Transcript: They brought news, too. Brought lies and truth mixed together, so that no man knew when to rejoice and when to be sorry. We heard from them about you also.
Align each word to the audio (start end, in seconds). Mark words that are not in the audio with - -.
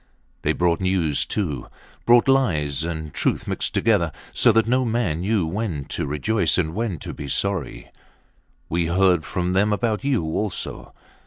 They 0.41 0.51
brought 0.53 0.81
news, 0.81 1.27
too. 1.27 1.67
Brought 2.07 2.27
lies 2.27 2.83
and 2.83 3.13
truth 3.13 3.47
mixed 3.47 3.75
together, 3.75 4.11
so 4.33 4.51
that 4.51 4.65
no 4.65 4.83
man 4.83 5.21
knew 5.21 5.45
when 5.45 5.85
to 5.89 6.07
rejoice 6.07 6.57
and 6.57 6.73
when 6.73 6.97
to 6.97 7.13
be 7.13 7.27
sorry. 7.27 7.91
We 8.67 8.87
heard 8.87 9.23
from 9.25 9.53
them 9.53 9.71
about 9.71 10.03
you 10.03 10.23
also. 10.23 10.95